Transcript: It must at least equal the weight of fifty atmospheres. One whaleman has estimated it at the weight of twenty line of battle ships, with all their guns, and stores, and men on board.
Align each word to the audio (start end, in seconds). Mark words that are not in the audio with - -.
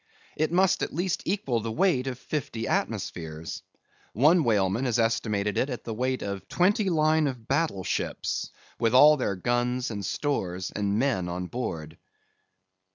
It 0.35 0.51
must 0.51 0.81
at 0.81 0.91
least 0.95 1.21
equal 1.25 1.59
the 1.59 1.71
weight 1.71 2.07
of 2.07 2.17
fifty 2.17 2.67
atmospheres. 2.67 3.61
One 4.13 4.43
whaleman 4.43 4.85
has 4.85 4.97
estimated 4.97 5.59
it 5.59 5.69
at 5.69 5.83
the 5.83 5.93
weight 5.93 6.23
of 6.23 6.47
twenty 6.47 6.89
line 6.89 7.27
of 7.27 7.47
battle 7.47 7.83
ships, 7.83 8.49
with 8.79 8.95
all 8.95 9.15
their 9.15 9.35
guns, 9.35 9.91
and 9.91 10.03
stores, 10.03 10.71
and 10.71 10.97
men 10.97 11.29
on 11.29 11.45
board. 11.45 11.99